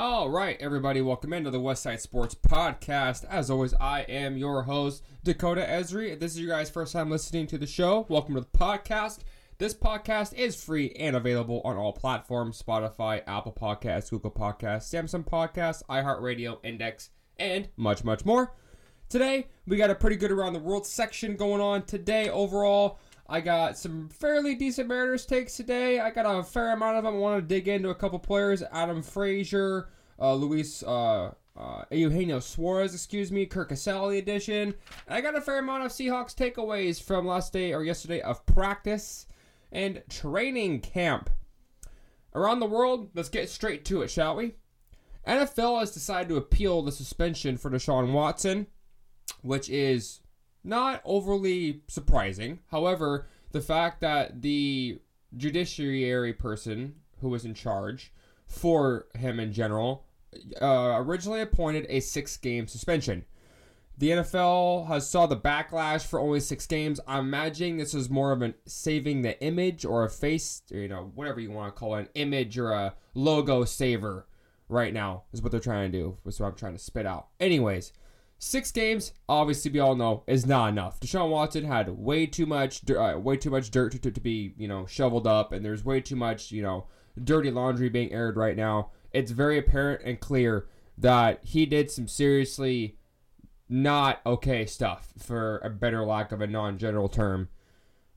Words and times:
All 0.00 0.30
right, 0.30 0.56
everybody, 0.60 1.00
welcome 1.00 1.32
into 1.32 1.50
the 1.50 1.58
West 1.58 1.82
Side 1.82 2.00
Sports 2.00 2.32
Podcast. 2.32 3.24
As 3.28 3.50
always, 3.50 3.74
I 3.74 4.02
am 4.02 4.36
your 4.36 4.62
host, 4.62 5.02
Dakota 5.24 5.62
Esri. 5.62 6.12
If 6.12 6.20
this 6.20 6.34
is 6.34 6.40
your 6.40 6.50
guys' 6.50 6.70
first 6.70 6.92
time 6.92 7.10
listening 7.10 7.48
to 7.48 7.58
the 7.58 7.66
show, 7.66 8.06
welcome 8.08 8.36
to 8.36 8.42
the 8.42 8.46
podcast. 8.46 9.22
This 9.58 9.74
podcast 9.74 10.34
is 10.34 10.62
free 10.62 10.92
and 10.92 11.16
available 11.16 11.62
on 11.64 11.76
all 11.76 11.92
platforms 11.92 12.62
Spotify, 12.62 13.22
Apple 13.26 13.52
Podcasts, 13.52 14.10
Google 14.10 14.30
Podcasts, 14.30 14.88
Samsung 14.88 15.26
Podcasts, 15.26 15.82
iHeartRadio, 15.90 16.60
Index, 16.62 17.10
and 17.36 17.68
much, 17.76 18.04
much 18.04 18.24
more. 18.24 18.54
Today, 19.08 19.48
we 19.66 19.78
got 19.78 19.90
a 19.90 19.96
pretty 19.96 20.14
good 20.14 20.30
around 20.30 20.52
the 20.52 20.60
world 20.60 20.86
section 20.86 21.34
going 21.34 21.60
on 21.60 21.82
today 21.86 22.28
overall. 22.28 23.00
I 23.28 23.40
got 23.40 23.76
some 23.76 24.08
fairly 24.08 24.54
decent 24.54 24.88
Mariners 24.88 25.26
takes 25.26 25.56
today. 25.56 26.00
I 26.00 26.10
got 26.10 26.24
a 26.24 26.42
fair 26.42 26.72
amount 26.72 26.96
of 26.96 27.04
them. 27.04 27.14
I 27.14 27.18
want 27.18 27.42
to 27.42 27.46
dig 27.46 27.68
into 27.68 27.90
a 27.90 27.94
couple 27.94 28.18
players: 28.18 28.62
Adam 28.72 29.02
Frazier, 29.02 29.90
uh, 30.18 30.34
Luis, 30.34 30.82
uh, 30.82 31.32
uh, 31.56 31.84
Eugenio 31.90 32.40
Suarez, 32.40 32.94
excuse 32.94 33.30
me, 33.30 33.44
Curt 33.44 33.68
Casali 33.70 34.18
edition. 34.18 34.74
And 35.06 35.14
I 35.14 35.20
got 35.20 35.36
a 35.36 35.40
fair 35.40 35.58
amount 35.58 35.84
of 35.84 35.90
Seahawks 35.90 36.34
takeaways 36.34 37.02
from 37.02 37.26
last 37.26 37.52
day 37.52 37.74
or 37.74 37.84
yesterday 37.84 38.20
of 38.20 38.46
practice 38.46 39.26
and 39.72 40.02
training 40.08 40.80
camp. 40.80 41.28
Around 42.34 42.60
the 42.60 42.66
world, 42.66 43.10
let's 43.14 43.28
get 43.28 43.50
straight 43.50 43.84
to 43.86 44.02
it, 44.02 44.10
shall 44.10 44.36
we? 44.36 44.54
NFL 45.26 45.80
has 45.80 45.90
decided 45.92 46.28
to 46.28 46.36
appeal 46.36 46.82
the 46.82 46.92
suspension 46.92 47.58
for 47.58 47.70
Deshaun 47.70 48.12
Watson, 48.12 48.68
which 49.42 49.68
is 49.68 50.20
not 50.64 51.00
overly 51.04 51.82
surprising. 51.88 52.60
However, 52.70 53.26
the 53.52 53.60
fact 53.60 54.00
that 54.00 54.42
the 54.42 55.00
judiciary 55.36 56.32
person 56.32 56.94
who 57.20 57.28
was 57.28 57.44
in 57.44 57.54
charge 57.54 58.12
for 58.46 59.06
him 59.14 59.38
in 59.38 59.52
general 59.52 60.04
uh, 60.60 60.96
originally 60.98 61.40
appointed 61.40 61.86
a 61.88 62.00
six 62.00 62.36
game 62.36 62.66
suspension. 62.66 63.24
The 63.96 64.10
NFL 64.10 64.86
has 64.86 65.10
saw 65.10 65.26
the 65.26 65.36
backlash 65.36 66.06
for 66.06 66.20
only 66.20 66.38
six 66.38 66.66
games. 66.66 67.00
I'm 67.08 67.26
imagining 67.26 67.78
this 67.78 67.94
is 67.94 68.08
more 68.08 68.30
of 68.30 68.42
a 68.42 68.54
saving 68.64 69.22
the 69.22 69.40
image 69.42 69.84
or 69.84 70.04
a 70.04 70.10
face, 70.10 70.62
or, 70.72 70.78
you 70.78 70.88
know, 70.88 71.10
whatever 71.14 71.40
you 71.40 71.50
want 71.50 71.74
to 71.74 71.78
call 71.78 71.96
it, 71.96 72.00
an 72.00 72.08
image 72.14 72.56
or 72.58 72.70
a 72.70 72.94
logo 73.14 73.64
saver 73.64 74.28
right 74.68 74.94
now 74.94 75.24
is 75.32 75.42
what 75.42 75.50
they're 75.50 75.60
trying 75.60 75.90
to 75.90 75.98
do. 75.98 76.16
That's 76.24 76.38
what 76.38 76.46
I'm 76.46 76.54
trying 76.54 76.74
to 76.74 76.78
spit 76.78 77.06
out. 77.06 77.28
Anyways, 77.40 77.92
Six 78.40 78.70
games, 78.70 79.12
obviously, 79.28 79.72
we 79.72 79.80
all 79.80 79.96
know, 79.96 80.22
is 80.28 80.46
not 80.46 80.68
enough. 80.68 81.00
Deshaun 81.00 81.28
Watson 81.30 81.64
had 81.64 81.88
way 81.88 82.24
too 82.24 82.46
much, 82.46 82.88
uh, 82.88 83.18
way 83.18 83.36
too 83.36 83.50
much 83.50 83.72
dirt 83.72 83.92
to, 83.92 83.98
to, 83.98 84.12
to, 84.12 84.20
be, 84.20 84.54
you 84.56 84.68
know, 84.68 84.86
shoveled 84.86 85.26
up, 85.26 85.50
and 85.52 85.64
there's 85.64 85.84
way 85.84 86.00
too 86.00 86.14
much, 86.14 86.52
you 86.52 86.62
know, 86.62 86.86
dirty 87.22 87.50
laundry 87.50 87.88
being 87.88 88.12
aired 88.12 88.36
right 88.36 88.56
now. 88.56 88.90
It's 89.12 89.32
very 89.32 89.58
apparent 89.58 90.02
and 90.04 90.20
clear 90.20 90.68
that 90.96 91.40
he 91.42 91.66
did 91.66 91.90
some 91.90 92.06
seriously 92.06 92.96
not 93.68 94.20
okay 94.24 94.66
stuff, 94.66 95.12
for 95.18 95.58
a 95.58 95.70
better 95.70 96.04
lack 96.04 96.30
of 96.30 96.40
a 96.40 96.46
non-general 96.46 97.08
term. 97.08 97.48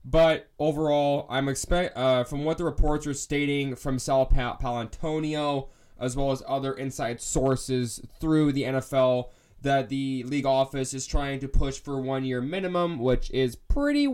But 0.04 0.48
overall, 0.58 1.26
I'm 1.30 1.48
expect 1.48 1.96
uh, 1.96 2.22
from 2.24 2.44
what 2.44 2.58
the 2.58 2.64
reports 2.64 3.08
are 3.08 3.14
stating 3.14 3.74
from 3.74 3.98
Sal 3.98 4.26
Paolantonio, 4.26 5.68
as 5.98 6.16
well 6.16 6.30
as 6.30 6.42
other 6.46 6.74
inside 6.74 7.20
sources 7.20 8.00
through 8.20 8.52
the 8.52 8.62
NFL 8.62 9.30
that 9.62 9.88
the 9.88 10.24
league 10.24 10.46
office 10.46 10.92
is 10.92 11.06
trying 11.06 11.40
to 11.40 11.48
push 11.48 11.78
for 11.78 12.00
one 12.00 12.24
year 12.24 12.40
minimum, 12.40 12.98
which 12.98 13.30
is 13.30 13.56
pretty 13.56 14.08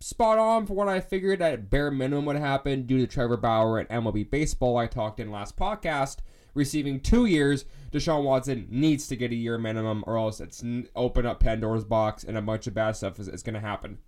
spot 0.00 0.38
on 0.38 0.66
for 0.66 0.74
what 0.74 0.88
I 0.88 1.00
figured 1.00 1.42
at 1.42 1.70
bare 1.70 1.90
minimum 1.90 2.24
would 2.26 2.36
happen 2.36 2.86
due 2.86 2.98
to 2.98 3.06
Trevor 3.06 3.36
Bauer 3.36 3.78
and 3.78 3.88
MLB 3.88 4.30
baseball 4.30 4.76
I 4.76 4.86
talked 4.86 5.20
in 5.20 5.30
last 5.30 5.56
podcast. 5.56 6.18
Receiving 6.54 7.00
two 7.00 7.26
years, 7.26 7.66
Deshaun 7.92 8.24
Watson 8.24 8.66
needs 8.70 9.08
to 9.08 9.16
get 9.16 9.30
a 9.30 9.34
year 9.34 9.58
minimum, 9.58 10.02
or 10.06 10.16
else 10.16 10.40
it's 10.40 10.64
open 10.94 11.26
up 11.26 11.40
Pandora's 11.40 11.84
box 11.84 12.24
and 12.24 12.38
a 12.38 12.42
bunch 12.42 12.66
of 12.66 12.72
bad 12.72 12.96
stuff 12.96 13.18
is, 13.18 13.28
is 13.28 13.42
going 13.42 13.54
to 13.54 13.60
happen. 13.60 13.98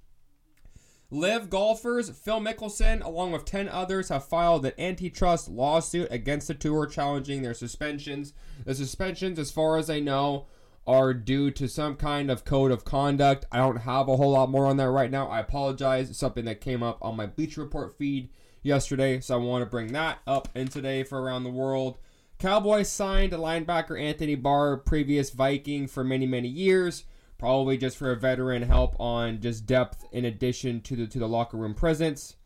LIV 1.11 1.49
golfers 1.49 2.11
Phil 2.11 2.41
Mickelson, 2.41 3.03
along 3.03 3.33
with 3.33 3.47
10 3.47 3.69
others, 3.69 4.11
have 4.11 4.27
filed 4.27 4.65
an 4.67 4.73
antitrust 4.79 5.49
lawsuit 5.49 6.09
against 6.11 6.49
the 6.49 6.55
tour 6.55 6.87
challenging 6.87 7.43
their 7.43 7.55
suspensions. 7.55 8.35
The 8.65 8.75
suspensions, 8.75 9.39
as 9.39 9.51
far 9.51 9.79
as 9.79 9.89
I 9.89 10.01
know, 10.01 10.47
are 10.89 11.13
due 11.13 11.51
to 11.51 11.69
some 11.69 11.95
kind 11.95 12.31
of 12.31 12.47
code 12.47 12.73
of 12.73 12.83
conduct. 12.83 13.45
I 13.53 13.59
don't 13.59 13.77
have 13.77 14.09
a 14.09 14.17
whole 14.17 14.33
lot 14.33 14.49
more 14.49 14.65
on 14.65 14.79
that 14.79 14.89
right 14.89 15.11
now. 15.11 15.29
I 15.29 15.39
apologize. 15.39 16.09
It's 16.09 16.19
something 16.19 16.47
that 16.47 16.63
came 16.63 16.83
up 16.83 16.97
on 17.03 17.15
my 17.15 17.27
Bleacher 17.27 17.61
Report 17.61 17.97
feed 17.99 18.31
yesterday, 18.63 19.21
so 19.21 19.35
I 19.35 19.37
want 19.37 19.61
to 19.63 19.71
bring 19.71 19.93
that 19.93 20.21
up 20.27 20.49
in 20.55 20.69
today 20.69 21.05
for 21.05 21.21
Around 21.21 21.45
the 21.45 21.51
World. 21.51 21.99
Cowboys 22.39 22.89
signed 22.89 23.33
linebacker 23.33 24.01
Anthony 24.01 24.35
Barr, 24.35 24.79
previous 24.79 25.29
Viking 25.29 25.89
for 25.89 26.03
many, 26.03 26.27
many 26.27 26.49
years. 26.49 27.05
Probably 27.37 27.77
just 27.77 27.99
for 27.99 28.11
a 28.11 28.17
veteran 28.17 28.63
help 28.63 28.99
on 28.99 29.41
just 29.43 29.67
depth 29.67 30.07
in 30.11 30.25
addition 30.25 30.81
to 30.81 30.97
the 30.97 31.07
to 31.07 31.19
the 31.19 31.29
locker 31.29 31.59
room 31.59 31.75
presence. 31.75 32.37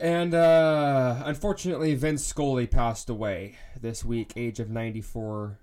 And 0.00 0.32
uh, 0.32 1.22
unfortunately, 1.24 1.96
Vince 1.96 2.24
Scully 2.24 2.68
passed 2.68 3.10
away 3.10 3.56
this 3.78 4.04
week, 4.04 4.32
age 4.36 4.60
of 4.60 4.70
94 4.70 5.58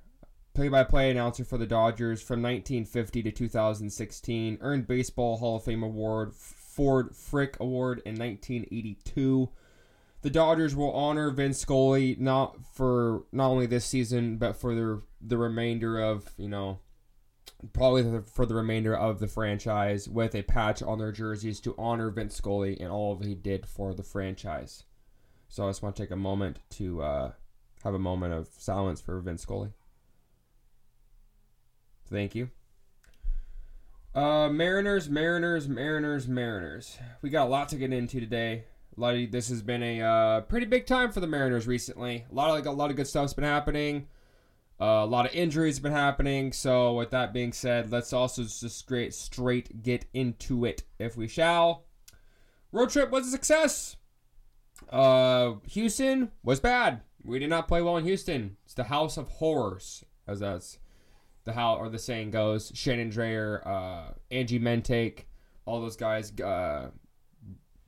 play-by-play 0.56 1.12
announcer 1.12 1.44
for 1.44 1.58
the 1.58 1.68
Dodgers 1.68 2.22
from 2.22 2.42
1950 2.42 3.24
to 3.24 3.32
2016. 3.32 4.58
Earned 4.62 4.88
Baseball 4.88 5.38
Hall 5.38 5.58
of 5.58 5.64
Fame 5.64 5.84
award, 5.84 6.34
Ford 6.34 7.16
Frick 7.16 7.58
Award 7.60 8.02
in 8.06 8.18
1982. 8.18 9.50
The 10.22 10.30
Dodgers 10.30 10.76
will 10.76 10.92
honor 10.92 11.30
Vince 11.30 11.60
Scully 11.60 12.16
not 12.20 12.58
for 12.74 13.26
not 13.32 13.50
only 13.50 13.68
this 13.68 13.86
season 13.86 14.38
but 14.38 14.56
for 14.56 14.74
the 14.74 15.02
the 15.22 15.38
remainder 15.38 16.02
of 16.02 16.32
you 16.38 16.50
know 16.50 16.80
probably 17.74 18.22
for 18.26 18.46
the 18.46 18.56
remainder 18.56 18.96
of 18.96 19.20
the 19.20 19.28
franchise 19.28 20.10
with 20.10 20.34
a 20.34 20.42
patch 20.42 20.82
on 20.82 20.98
their 20.98 21.12
jerseys 21.12 21.60
to 21.60 21.76
honor 21.78 22.10
Vince 22.10 22.36
Scully 22.36 22.80
and 22.80 22.92
all 22.92 23.18
he 23.20 23.36
did 23.36 23.66
for 23.68 23.94
the 23.94 24.04
franchise. 24.04 24.84
So 25.48 25.66
I 25.66 25.70
just 25.70 25.84
want 25.84 25.96
to 25.96 26.02
take 26.02 26.12
a 26.12 26.16
moment 26.16 26.60
to 26.72 27.02
uh, 27.02 27.32
have 27.84 27.94
a 27.94 28.00
moment 28.00 28.34
of 28.34 28.50
silence 28.58 29.00
for 29.00 29.20
Vince 29.20 29.44
Scully. 29.44 29.70
Thank 32.10 32.36
you. 32.36 32.50
Uh, 34.14 34.48
Mariners, 34.50 35.10
Mariners, 35.10 35.68
Mariners, 35.68 36.28
Mariners. 36.28 36.98
We 37.22 37.30
got 37.30 37.48
a 37.48 37.50
lot 37.50 37.70
to 37.70 37.76
get 37.76 37.92
into 37.92 38.20
today. 38.20 38.64
A 38.98 39.02
lot 39.02 39.16
of, 39.16 39.32
this 39.32 39.50
has 39.50 39.62
been 39.62 39.84
a 39.84 40.02
uh, 40.02 40.42
pretty 40.42 40.66
big 40.66 40.86
time 40.86 41.12
for 41.12 41.20
the 41.20 41.28
Mariners 41.28 41.68
recently. 41.68 42.26
A 42.32 42.34
lot 42.34 42.50
of 42.50 42.56
like 42.56 42.66
a 42.66 42.72
lot 42.72 42.90
of 42.90 42.96
good 42.96 43.08
stuff's 43.08 43.34
been 43.34 43.44
happening. 43.44 44.08
Uh, 44.80 45.04
a 45.04 45.06
lot 45.06 45.26
of 45.26 45.34
injuries 45.34 45.76
have 45.76 45.84
been 45.84 45.92
happening. 45.92 46.54
So 46.54 46.94
with 46.94 47.12
that 47.12 47.34
being 47.34 47.52
said, 47.52 47.92
let's 47.92 48.14
also 48.14 48.44
just 48.44 48.70
straight 48.70 49.14
straight 49.14 49.84
get 49.84 50.06
into 50.14 50.64
it, 50.64 50.84
if 50.98 51.18
we 51.18 51.28
shall. 51.28 51.84
Road 52.72 52.90
trip 52.90 53.12
was 53.12 53.28
a 53.28 53.32
success. 53.32 53.98
Uh, 54.90 55.56
Houston 55.68 56.32
was 56.44 56.62
bad. 56.62 57.02
We 57.24 57.40
did 57.40 57.50
not 57.50 57.68
play 57.68 57.82
well 57.82 57.98
in 57.98 58.06
Houston. 58.06 58.56
It's 58.64 58.74
the 58.74 58.86
house 58.86 59.18
of 59.18 59.28
horrors, 59.28 60.06
as 60.28 60.40
that's 60.40 60.78
the 61.46 61.54
how 61.54 61.76
or 61.76 61.90
the 61.90 62.00
saying 62.00 62.32
goes. 62.32 62.72
Shannon 62.76 63.12
Drayer, 63.12 63.66
uh, 63.66 64.12
Angie 64.32 64.60
Mentink, 64.60 65.26
all 65.66 65.80
those 65.80 65.96
guys, 65.96 66.32
uh, 66.42 66.90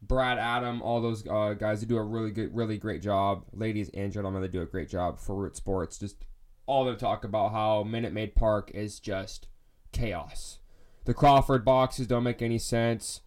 Brad 0.01 0.37
Adam, 0.37 0.81
all 0.81 1.01
those 1.01 1.27
uh, 1.27 1.53
guys 1.53 1.81
who 1.81 1.87
do 1.87 1.97
a 1.97 2.03
really 2.03 2.31
good, 2.31 2.55
really 2.55 2.77
great 2.77 3.01
job. 3.01 3.43
Ladies 3.51 3.89
and 3.93 4.11
gentlemen, 4.11 4.41
they 4.41 4.47
do 4.47 4.61
a 4.61 4.65
great 4.65 4.89
job 4.89 5.19
for 5.19 5.35
Root 5.35 5.57
Sports. 5.57 5.97
Just 5.97 6.25
all 6.67 6.85
they 6.85 6.95
talk 6.95 7.23
about 7.23 7.51
how 7.51 7.83
Minute 7.83 8.13
Maid 8.13 8.35
Park 8.35 8.71
is 8.73 8.99
just 8.99 9.47
chaos. 9.91 10.59
The 11.05 11.13
Crawford 11.13 11.65
boxes 11.65 12.07
don't 12.07 12.23
make 12.23 12.41
any 12.41 12.59
sense. 12.59 13.21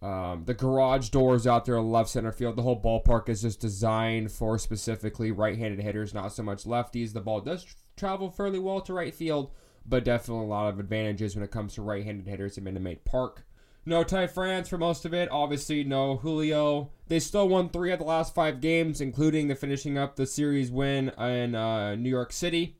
Um, 0.00 0.44
the 0.44 0.54
garage 0.54 1.08
doors 1.08 1.46
out 1.46 1.64
there 1.64 1.76
in 1.76 1.90
left 1.90 2.10
center 2.10 2.32
field. 2.32 2.56
The 2.56 2.62
whole 2.62 2.80
ballpark 2.80 3.28
is 3.28 3.42
just 3.42 3.60
designed 3.60 4.30
for 4.30 4.58
specifically 4.58 5.32
right-handed 5.32 5.80
hitters, 5.80 6.14
not 6.14 6.32
so 6.32 6.42
much 6.42 6.64
lefties. 6.64 7.12
The 7.12 7.20
ball 7.20 7.40
does 7.40 7.66
travel 7.98 8.30
fairly 8.30 8.58
well 8.58 8.80
to 8.82 8.92
right 8.92 9.14
field, 9.14 9.50
but 9.84 10.04
definitely 10.04 10.44
a 10.44 10.48
lot 10.48 10.68
of 10.68 10.78
advantages 10.78 11.34
when 11.34 11.44
it 11.44 11.50
comes 11.50 11.74
to 11.74 11.82
right-handed 11.82 12.26
hitters 12.26 12.56
in 12.56 12.64
Minute 12.64 12.82
Maid 12.82 13.04
Park. 13.04 13.44
No 13.86 14.04
Ty 14.04 14.26
France 14.26 14.68
for 14.68 14.76
most 14.76 15.06
of 15.06 15.14
it. 15.14 15.30
Obviously, 15.30 15.82
no 15.82 16.16
Julio. 16.18 16.90
They 17.06 17.20
still 17.20 17.48
won 17.48 17.70
three 17.70 17.90
of 17.90 17.98
the 17.98 18.04
last 18.04 18.34
five 18.34 18.60
games, 18.60 19.00
including 19.00 19.48
the 19.48 19.54
finishing 19.54 19.96
up 19.96 20.16
the 20.16 20.26
series 20.26 20.70
win 20.70 21.08
in 21.18 21.54
uh, 21.54 21.94
New 21.94 22.10
York 22.10 22.32
City. 22.32 22.76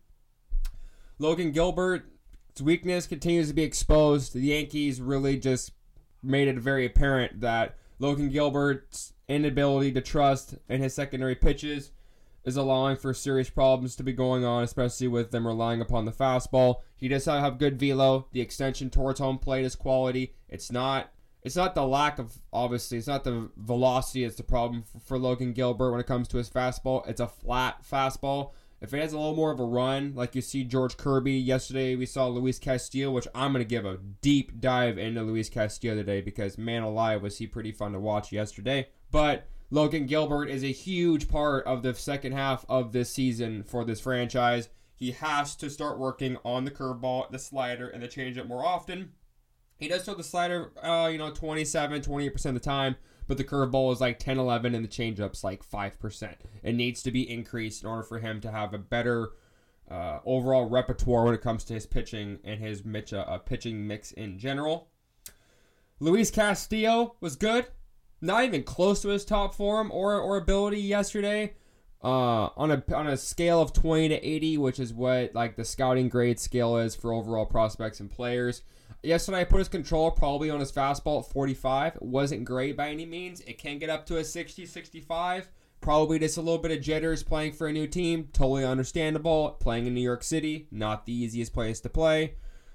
Logan 1.18 1.50
Gilbert's 1.50 2.60
weakness 2.60 3.06
continues 3.06 3.48
to 3.48 3.54
be 3.54 3.62
exposed. 3.62 4.34
The 4.34 4.40
Yankees 4.40 5.00
really 5.00 5.38
just 5.38 5.72
made 6.22 6.46
it 6.46 6.58
very 6.58 6.84
apparent 6.84 7.40
that 7.40 7.76
Logan 7.98 8.28
Gilbert's 8.28 9.14
inability 9.28 9.92
to 9.92 10.00
trust 10.00 10.56
in 10.68 10.82
his 10.82 10.94
secondary 10.94 11.34
pitches 11.34 11.90
is 12.44 12.56
allowing 12.56 12.96
for 12.96 13.12
serious 13.12 13.50
problems 13.50 13.96
to 13.96 14.02
be 14.02 14.12
going 14.12 14.44
on, 14.44 14.62
especially 14.62 15.08
with 15.08 15.30
them 15.30 15.46
relying 15.46 15.80
upon 15.80 16.04
the 16.04 16.12
fastball. 16.12 16.76
He 16.96 17.08
does 17.08 17.26
have 17.26 17.58
good 17.58 17.78
velo. 17.78 18.28
The 18.32 18.40
extension 18.40 18.90
towards 18.90 19.20
home 19.20 19.38
plate 19.38 19.64
is 19.64 19.76
quality. 19.76 20.34
It's 20.48 20.72
not 20.72 21.12
it's 21.42 21.56
not 21.56 21.74
the 21.74 21.86
lack 21.86 22.18
of 22.18 22.32
obviously 22.52 22.98
it's 22.98 23.06
not 23.06 23.24
the 23.24 23.48
velocity 23.56 24.24
it's 24.24 24.36
the 24.36 24.42
problem 24.42 24.84
for, 25.04 25.18
Logan 25.18 25.52
Gilbert 25.52 25.92
when 25.92 26.00
it 26.00 26.06
comes 26.06 26.28
to 26.28 26.38
his 26.38 26.50
fastball. 26.50 27.06
It's 27.08 27.20
a 27.20 27.28
flat 27.28 27.84
fastball. 27.88 28.52
If 28.80 28.94
it 28.94 29.00
has 29.00 29.12
a 29.12 29.18
little 29.18 29.34
more 29.34 29.50
of 29.50 29.58
a 29.58 29.64
run, 29.64 30.12
like 30.14 30.34
you 30.34 30.40
see 30.40 30.62
George 30.62 30.96
Kirby 30.96 31.32
yesterday, 31.32 31.96
we 31.96 32.06
saw 32.06 32.28
Luis 32.28 32.60
Castillo, 32.60 33.10
which 33.10 33.26
I'm 33.34 33.52
gonna 33.52 33.64
give 33.64 33.84
a 33.84 33.98
deep 34.20 34.60
dive 34.60 34.98
into 34.98 35.22
Luis 35.22 35.48
Castillo 35.48 35.94
today 35.96 36.20
because 36.20 36.58
man 36.58 36.82
alive 36.82 37.22
was 37.22 37.38
he 37.38 37.46
pretty 37.46 37.72
fun 37.72 37.92
to 37.92 38.00
watch 38.00 38.32
yesterday. 38.32 38.88
But 39.10 39.48
Logan 39.70 40.06
Gilbert 40.06 40.46
is 40.46 40.64
a 40.64 40.72
huge 40.72 41.28
part 41.28 41.66
of 41.66 41.82
the 41.82 41.94
second 41.94 42.32
half 42.32 42.64
of 42.68 42.92
this 42.92 43.10
season 43.10 43.62
for 43.62 43.84
this 43.84 44.00
franchise. 44.00 44.68
He 44.94 45.12
has 45.12 45.54
to 45.56 45.70
start 45.70 45.98
working 45.98 46.36
on 46.44 46.64
the 46.64 46.70
curveball, 46.70 47.30
the 47.30 47.38
slider, 47.38 47.88
and 47.88 48.02
the 48.02 48.08
changeup 48.08 48.48
more 48.48 48.64
often 48.64 49.12
he 49.78 49.86
does 49.86 50.04
throw 50.04 50.14
the 50.14 50.24
slider, 50.24 50.72
uh, 50.82 51.08
you 51.10 51.18
know, 51.18 51.30
27, 51.30 52.02
28% 52.02 52.46
of 52.46 52.54
the 52.54 52.60
time, 52.60 52.96
but 53.28 53.36
the 53.36 53.44
curveball 53.44 53.92
is 53.92 54.00
like 54.00 54.18
10, 54.18 54.38
11, 54.38 54.74
and 54.74 54.84
the 54.84 54.88
changeup's 54.88 55.44
like 55.44 55.64
5%. 55.64 56.34
It 56.62 56.74
needs 56.74 57.02
to 57.04 57.12
be 57.12 57.30
increased 57.30 57.82
in 57.82 57.88
order 57.88 58.02
for 58.02 58.18
him 58.18 58.40
to 58.40 58.50
have 58.50 58.74
a 58.74 58.78
better 58.78 59.30
uh, 59.88 60.18
overall 60.24 60.68
repertoire 60.68 61.24
when 61.24 61.34
it 61.34 61.42
comes 61.42 61.64
to 61.64 61.74
his 61.74 61.86
pitching 61.86 62.40
and 62.44 62.60
his 62.60 62.84
mitch, 62.84 63.12
uh, 63.12 63.38
pitching 63.38 63.86
mix 63.86 64.10
in 64.12 64.38
general. 64.38 64.88
Luis 66.00 66.30
Castillo 66.30 67.14
was 67.20 67.36
good. 67.36 67.66
Not 68.20 68.44
even 68.44 68.62
close 68.62 69.02
to 69.02 69.08
his 69.08 69.24
top 69.24 69.54
form 69.54 69.90
or, 69.92 70.14
or 70.14 70.36
ability 70.36 70.80
yesterday. 70.80 71.54
Uh, 72.02 72.50
on 72.56 72.70
a 72.70 72.82
on 72.94 73.08
a 73.08 73.16
scale 73.16 73.60
of 73.60 73.72
20 73.72 74.10
to 74.10 74.24
80, 74.24 74.58
which 74.58 74.78
is 74.78 74.94
what 74.94 75.34
like 75.34 75.56
the 75.56 75.64
scouting 75.64 76.08
grade 76.08 76.38
scale 76.38 76.76
is 76.76 76.94
for 76.94 77.12
overall 77.12 77.44
prospects 77.44 77.98
and 77.98 78.08
players. 78.08 78.62
Yesterday, 79.02 79.40
I 79.40 79.44
put 79.44 79.58
his 79.58 79.68
control 79.68 80.10
probably 80.10 80.50
on 80.50 80.60
his 80.60 80.72
fastball 80.72 81.24
at 81.24 81.30
45. 81.30 81.96
It 81.96 82.02
wasn't 82.02 82.44
great 82.44 82.76
by 82.76 82.90
any 82.90 83.06
means. 83.06 83.40
It 83.42 83.58
can 83.58 83.78
get 83.78 83.90
up 83.90 84.06
to 84.06 84.18
a 84.18 84.24
60, 84.24 84.66
65. 84.66 85.48
Probably 85.80 86.18
just 86.18 86.36
a 86.36 86.40
little 86.40 86.58
bit 86.58 86.72
of 86.72 86.80
jitters 86.80 87.22
playing 87.22 87.52
for 87.52 87.68
a 87.68 87.72
new 87.72 87.86
team. 87.86 88.28
Totally 88.32 88.64
understandable. 88.64 89.50
Playing 89.60 89.86
in 89.86 89.94
New 89.94 90.00
York 90.00 90.24
City, 90.24 90.66
not 90.72 91.06
the 91.06 91.12
easiest 91.12 91.52
place 91.52 91.80
to 91.80 91.88
play. 91.88 92.34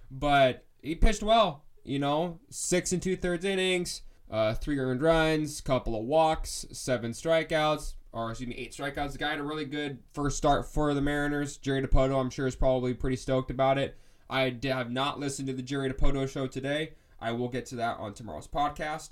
But 0.10 0.66
he 0.82 0.96
pitched 0.96 1.24
well. 1.24 1.64
You 1.84 2.00
know, 2.00 2.40
six 2.50 2.94
and 2.94 3.02
two 3.02 3.18
thirds 3.18 3.44
innings, 3.44 4.04
uh, 4.34 4.56
three 4.56 4.80
earned 4.80 5.04
runs, 5.04 5.62
couple 5.62 5.96
of 5.96 6.06
walks, 6.06 6.66
seven 6.72 7.12
strikeouts, 7.12 7.94
or 8.12 8.32
excuse 8.32 8.50
me, 8.50 8.56
eight 8.56 8.72
strikeouts. 8.72 9.12
The 9.12 9.20
guy 9.20 9.30
had 9.30 9.40
a 9.40 9.44
really 9.44 9.64
good 9.64 10.00
first 10.12 10.38
start 10.38 10.66
for 10.68 10.92
the 10.96 11.02
Mariners. 11.02 11.58
Jerry 11.58 11.84
Dipoto, 11.84 12.20
I'm 12.20 12.32
sure, 12.32 12.48
is 12.48 12.56
probably 12.56 12.96
pretty 12.96 13.16
stoked 13.16 13.52
about 13.52 13.78
it. 13.78 13.96
I 14.32 14.58
have 14.64 14.92
not 14.92 15.20
listened 15.20 15.50
to 15.50 15.54
the 15.54 15.62
Jerry 15.62 15.88
Dipoto 15.92 16.28
show 16.28 16.48
today. 16.48 16.94
I 17.22 17.32
will 17.32 17.48
get 17.48 17.68
to 17.68 17.76
that 17.76 18.00
on 18.00 18.16
tomorrow's 18.16 18.48
podcast. 18.48 19.10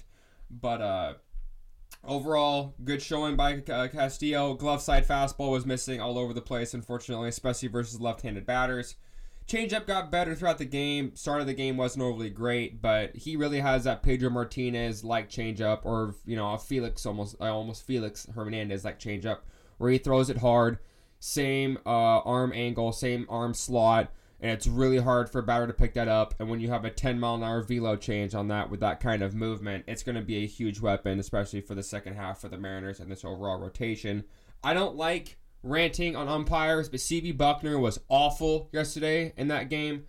But 0.50 0.82
uh, 0.82 1.14
overall, 2.04 2.74
good 2.84 3.04
showing 3.04 3.36
by 3.36 3.62
uh, 3.72 3.90
Castillo. 3.90 4.56
Glove 4.56 4.82
side 4.82 5.08
fastball 5.08 5.52
was 5.52 5.68
missing 5.68 6.02
all 6.02 6.18
over 6.18 6.34
the 6.34 6.42
place, 6.42 6.74
unfortunately, 6.74 7.30
especially 7.30 7.68
versus 7.68 8.02
left-handed 8.02 8.48
batters. 8.48 8.96
Changeup 9.48 9.86
got 9.86 10.12
better 10.12 10.34
throughout 10.34 10.58
the 10.58 10.66
game. 10.66 11.16
Start 11.16 11.42
of 11.42 11.48
the 11.48 11.54
game 11.54 11.76
wasn't 11.76 12.04
overly 12.04 12.30
great, 12.30 12.82
but 12.82 13.16
he 13.16 13.36
really 13.36 13.60
has 13.60 13.84
that 13.84 14.02
Pedro 14.02 14.30
Martinez 14.30 15.04
like 15.04 15.30
changeup, 15.30 15.82
or 15.84 16.16
you 16.26 16.36
know, 16.36 16.54
a 16.54 16.58
Felix 16.58 17.06
almost, 17.06 17.36
uh, 17.42 17.54
almost 17.54 17.84
Felix 17.86 18.28
Hernandez 18.34 18.86
like 18.86 19.00
changeup, 19.00 19.40
where 19.78 19.92
he 19.92 19.98
throws 19.98 20.30
it 20.30 20.38
hard, 20.38 20.80
same 21.20 21.78
uh, 21.86 22.20
arm 22.20 22.54
angle, 22.54 22.92
same 22.92 23.26
arm 23.30 23.54
slot 23.54 24.12
and 24.42 24.52
it's 24.52 24.66
really 24.66 24.98
hard 24.98 25.30
for 25.30 25.40
a 25.40 25.44
batter 25.44 25.68
to 25.68 25.74
pick 25.74 25.94
that 25.94 26.08
up. 26.08 26.34
And 26.40 26.50
when 26.50 26.60
you 26.60 26.70
have 26.70 26.84
a 26.84 26.90
10 26.90 27.20
mile 27.20 27.36
an 27.36 27.44
hour 27.44 27.62
velo 27.62 27.96
change 27.96 28.34
on 28.34 28.48
that 28.48 28.72
with 28.72 28.80
that 28.80 29.00
kind 29.00 29.22
of 29.22 29.36
movement, 29.36 29.86
it's 29.88 30.02
going 30.02 30.16
to 30.16 30.22
be 30.22 30.44
a 30.44 30.48
huge 30.48 30.82
weapon, 30.82 31.20
especially 31.20 31.62
for 31.62 31.76
the 31.76 31.84
second 31.84 32.16
half 32.16 32.42
for 32.42 32.50
the 32.50 32.58
Mariners 32.58 33.00
and 33.00 33.12
this 33.12 33.24
overall 33.24 33.60
rotation. 33.60 34.24
I 34.64 34.74
don't 34.74 34.96
like 34.96 35.38
ranting 35.64 36.16
on 36.16 36.28
umpires, 36.28 36.90
but 36.90 37.00
CB 37.00 37.38
Bucknor 37.38 37.80
was 37.80 38.00
awful 38.10 38.70
yesterday 38.72 39.34
in 39.38 39.48
that 39.50 39.70
game. 39.70 40.06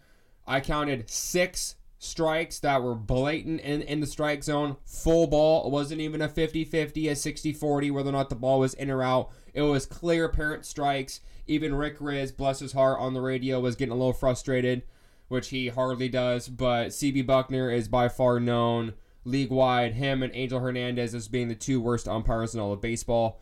I 0.47 0.61
counted 0.61 1.09
six 1.09 1.77
strikes 1.99 2.59
that 2.59 2.83
were 2.83 2.97
blatant 2.97 3.61
in, 3.61 3.81
in 3.83 4.01
the 4.01 4.07
strike 4.07 4.43
zone, 4.43 4.77
full 4.85 5.29
ball. 5.29 5.67
It 5.67 5.71
wasn't 5.71 6.01
even 6.01 6.21
a 6.21 6.29
50 6.29 6.65
50, 6.65 7.09
a 7.09 7.17
60 7.17 7.53
40, 7.53 7.91
whether 7.91 8.09
or 8.09 8.13
not 8.13 8.29
the 8.29 8.35
ball 8.35 8.61
was 8.61 8.75
in 8.75 8.91
or 8.91 9.03
out. 9.03 9.31
It 9.55 9.63
was 9.63 9.87
clear, 9.87 10.25
apparent 10.25 10.67
strikes. 10.67 11.21
Even 11.47 11.75
Rick 11.75 11.99
Rizzs, 11.99 12.37
bless 12.37 12.61
his 12.61 12.73
heart, 12.73 12.99
on 13.01 13.15
the 13.15 13.21
radio 13.21 13.61
was 13.61 13.77
getting 13.77 13.93
a 13.93 13.97
little 13.97 14.13
frustrated, 14.13 14.83
which 15.29 15.49
he 15.49 15.69
hardly 15.69 16.09
does. 16.09 16.49
But 16.49 16.89
CB 16.89 17.27
Bucknor 17.27 17.73
is 17.73 17.89
by 17.89 18.09
far 18.09 18.41
known 18.41 18.95
league 19.25 19.51
wide, 19.51 19.95
him 19.95 20.23
and 20.23 20.35
Angel 20.35 20.61
Hernandez 20.61 21.15
as 21.15 21.29
being 21.29 21.49
the 21.49 21.55
two 21.55 21.81
worst 21.81 22.09
umpires 22.09 22.55
in 22.55 22.61
all 22.61 22.73
of 22.73 22.81
baseball. 22.81 23.41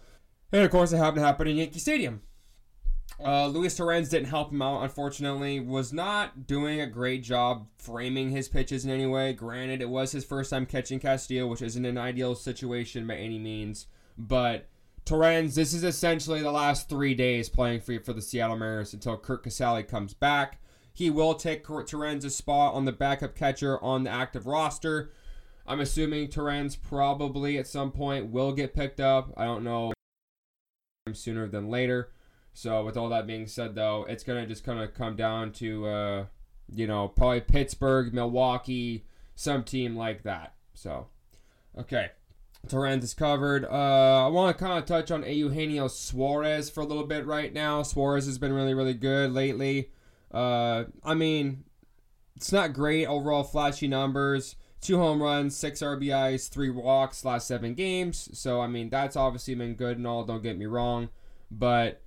And 0.52 0.62
of 0.62 0.70
course, 0.70 0.92
it 0.92 0.98
happened 0.98 1.22
to 1.22 1.26
happen 1.26 1.48
in 1.48 1.56
Yankee 1.56 1.78
Stadium. 1.78 2.22
Uh, 3.22 3.46
Luis 3.48 3.76
Torrens 3.76 4.08
didn't 4.08 4.28
help 4.28 4.50
him 4.50 4.62
out, 4.62 4.82
unfortunately. 4.82 5.60
Was 5.60 5.92
not 5.92 6.46
doing 6.46 6.80
a 6.80 6.86
great 6.86 7.22
job 7.22 7.66
framing 7.78 8.30
his 8.30 8.48
pitches 8.48 8.84
in 8.84 8.90
any 8.90 9.06
way. 9.06 9.32
Granted, 9.32 9.82
it 9.82 9.90
was 9.90 10.12
his 10.12 10.24
first 10.24 10.50
time 10.50 10.66
catching 10.66 11.00
Castillo, 11.00 11.46
which 11.46 11.62
isn't 11.62 11.84
an 11.84 11.98
ideal 11.98 12.34
situation 12.34 13.06
by 13.06 13.16
any 13.16 13.38
means. 13.38 13.86
But 14.16 14.68
Torrens, 15.04 15.54
this 15.54 15.74
is 15.74 15.84
essentially 15.84 16.40
the 16.40 16.50
last 16.50 16.88
three 16.88 17.14
days 17.14 17.48
playing 17.48 17.80
for, 17.80 17.98
for 18.00 18.12
the 18.12 18.22
Seattle 18.22 18.56
Mariners 18.56 18.94
until 18.94 19.18
Curt 19.18 19.44
Casali 19.44 19.86
comes 19.86 20.14
back. 20.14 20.60
He 20.92 21.10
will 21.10 21.34
take 21.34 21.64
Torrens' 21.64 22.34
spot 22.34 22.74
on 22.74 22.84
the 22.84 22.92
backup 22.92 23.34
catcher 23.34 23.82
on 23.82 24.04
the 24.04 24.10
active 24.10 24.46
roster. 24.46 25.12
I'm 25.66 25.80
assuming 25.80 26.28
Torrens 26.28 26.74
probably 26.74 27.58
at 27.58 27.66
some 27.66 27.92
point 27.92 28.30
will 28.30 28.52
get 28.52 28.74
picked 28.74 28.98
up. 28.98 29.32
I 29.36 29.44
don't 29.44 29.62
know 29.62 29.92
sooner 31.14 31.46
than 31.48 31.68
later. 31.68 32.10
So 32.52 32.84
with 32.84 32.96
all 32.96 33.08
that 33.10 33.26
being 33.26 33.46
said, 33.46 33.74
though, 33.74 34.04
it's 34.08 34.24
gonna 34.24 34.46
just 34.46 34.64
kind 34.64 34.80
of 34.80 34.94
come 34.94 35.16
down 35.16 35.52
to 35.52 35.86
uh, 35.86 36.24
you 36.72 36.86
know 36.86 37.08
probably 37.08 37.40
Pittsburgh, 37.40 38.12
Milwaukee, 38.12 39.04
some 39.34 39.64
team 39.64 39.96
like 39.96 40.22
that. 40.24 40.54
So 40.74 41.08
okay. 41.78 42.10
Torrens 42.68 43.04
is 43.04 43.14
covered. 43.14 43.64
Uh, 43.64 44.26
I 44.26 44.28
want 44.28 44.56
to 44.56 44.62
kind 44.62 44.78
of 44.78 44.84
touch 44.84 45.10
on 45.10 45.22
Eugenio 45.22 45.88
Suarez 45.88 46.68
for 46.68 46.80
a 46.80 46.84
little 46.84 47.06
bit 47.06 47.24
right 47.24 47.52
now. 47.52 47.82
Suarez 47.82 48.26
has 48.26 48.36
been 48.36 48.52
really, 48.52 48.74
really 48.74 48.92
good 48.92 49.32
lately. 49.32 49.90
Uh, 50.30 50.84
I 51.02 51.14
mean, 51.14 51.64
it's 52.36 52.52
not 52.52 52.72
great 52.72 53.06
overall 53.06 53.44
flashy 53.44 53.88
numbers. 53.88 54.56
Two 54.80 54.98
home 54.98 55.22
runs, 55.22 55.56
six 55.56 55.80
RBIs, 55.80 56.48
three 56.48 56.70
walks 56.70 57.24
last 57.24 57.46
seven 57.46 57.74
games. 57.74 58.30
So 58.32 58.60
I 58.60 58.66
mean, 58.66 58.88
that's 58.88 59.16
obviously 59.16 59.54
been 59.54 59.74
good 59.74 59.98
and 59.98 60.06
all. 60.06 60.24
Don't 60.24 60.42
get 60.42 60.56
me 60.58 60.66
wrong, 60.66 61.10
but 61.50 62.02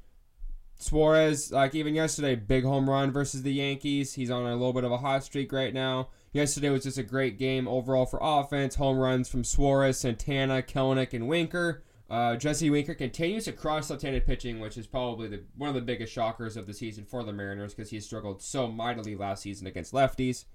Suarez, 0.83 1.51
like 1.51 1.75
even 1.75 1.95
yesterday, 1.95 2.35
big 2.35 2.63
home 2.63 2.89
run 2.89 3.11
versus 3.11 3.43
the 3.43 3.53
Yankees. 3.53 4.13
He's 4.13 4.31
on 4.31 4.45
a 4.45 4.55
little 4.55 4.73
bit 4.73 4.83
of 4.83 4.91
a 4.91 4.97
hot 4.97 5.23
streak 5.23 5.51
right 5.51 5.73
now. 5.73 6.09
Yesterday 6.33 6.69
was 6.69 6.83
just 6.83 6.97
a 6.97 7.03
great 7.03 7.37
game 7.37 7.67
overall 7.67 8.05
for 8.05 8.19
offense. 8.21 8.75
Home 8.75 8.97
runs 8.97 9.29
from 9.29 9.43
Suarez, 9.43 9.99
Santana, 9.99 10.61
Kelenic, 10.61 11.13
and 11.13 11.27
Winker. 11.27 11.83
Uh, 12.09 12.35
Jesse 12.35 12.69
Winker 12.69 12.93
continues 12.93 13.45
to 13.45 13.53
cross 13.53 13.89
left-handed 13.89 14.25
pitching, 14.25 14.59
which 14.59 14.77
is 14.77 14.85
probably 14.85 15.27
the, 15.27 15.43
one 15.55 15.69
of 15.69 15.75
the 15.75 15.81
biggest 15.81 16.11
shockers 16.11 16.57
of 16.57 16.67
the 16.67 16.73
season 16.73 17.05
for 17.05 17.23
the 17.23 17.33
Mariners 17.33 17.73
because 17.73 17.89
he 17.89 17.99
struggled 17.99 18.41
so 18.41 18.67
mightily 18.67 19.15
last 19.15 19.43
season 19.43 19.67
against 19.67 19.93
lefties. 19.93 20.45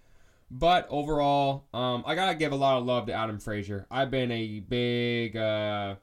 But 0.51 0.87
overall, 0.89 1.67
um, 1.75 2.05
I 2.07 2.15
gotta 2.15 2.35
give 2.35 2.53
a 2.53 2.57
lot 2.57 2.79
of 2.79 2.87
love 2.87 3.07
to 3.07 3.13
Adam 3.13 3.39
Frazier. 3.39 3.87
I've 3.91 4.11
been 4.11 4.33
a 4.33 4.61
big, 4.61 5.37
uh, 5.37 5.97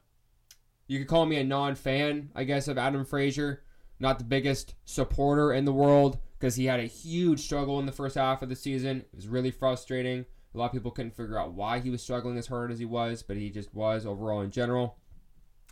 you 0.86 0.98
could 0.98 1.08
call 1.08 1.26
me 1.26 1.36
a 1.36 1.44
non-fan, 1.44 2.30
I 2.34 2.44
guess, 2.44 2.68
of 2.68 2.78
Adam 2.78 3.04
Frazier. 3.04 3.62
Not 3.98 4.18
the 4.18 4.24
biggest 4.24 4.74
supporter 4.84 5.52
in 5.52 5.64
the 5.64 5.72
world, 5.72 6.18
because 6.38 6.54
he 6.56 6.66
had 6.66 6.80
a 6.80 6.84
huge 6.84 7.40
struggle 7.40 7.80
in 7.80 7.86
the 7.86 7.92
first 7.92 8.14
half 8.14 8.42
of 8.42 8.48
the 8.48 8.56
season. 8.56 8.98
It 8.98 9.16
was 9.16 9.26
really 9.26 9.50
frustrating. 9.50 10.26
A 10.54 10.58
lot 10.58 10.66
of 10.66 10.72
people 10.72 10.90
couldn't 10.90 11.16
figure 11.16 11.38
out 11.38 11.54
why 11.54 11.80
he 11.80 11.90
was 11.90 12.02
struggling 12.02 12.38
as 12.38 12.46
hard 12.46 12.70
as 12.70 12.78
he 12.78 12.84
was, 12.84 13.22
but 13.22 13.36
he 13.36 13.50
just 13.50 13.74
was 13.74 14.06
overall 14.06 14.42
in 14.42 14.50
general. 14.50 14.98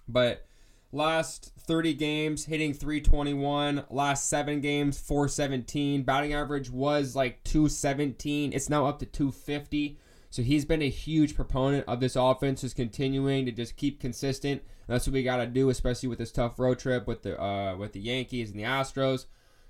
But 0.08 0.46
last 0.94 1.52
30 1.58 1.94
games, 1.94 2.44
hitting 2.46 2.72
321. 2.72 3.84
Last 3.90 4.28
seven 4.28 4.60
games, 4.60 4.98
417. 4.98 6.02
Batting 6.02 6.32
average 6.32 6.70
was 6.70 7.14
like 7.14 7.42
217. 7.44 8.52
It's 8.52 8.70
now 8.70 8.86
up 8.86 8.98
to 9.00 9.06
250. 9.06 9.98
So 10.30 10.42
he's 10.42 10.64
been 10.64 10.82
a 10.82 10.88
huge 10.88 11.36
proponent 11.36 11.84
of 11.86 12.00
this 12.00 12.16
offense, 12.16 12.62
just 12.62 12.76
continuing 12.76 13.46
to 13.46 13.52
just 13.52 13.76
keep 13.76 14.00
consistent. 14.00 14.62
And 14.86 14.94
that's 14.94 15.06
what 15.06 15.14
we 15.14 15.22
got 15.22 15.36
to 15.36 15.46
do, 15.46 15.68
especially 15.68 16.08
with 16.08 16.18
this 16.18 16.32
tough 16.32 16.58
road 16.58 16.78
trip 16.78 17.06
with 17.06 17.22
the 17.22 17.40
uh, 17.40 17.76
with 17.76 17.92
the 17.92 18.00
Yankees 18.00 18.50
and 18.50 18.58
the 18.58 18.64
Astros 18.64 19.26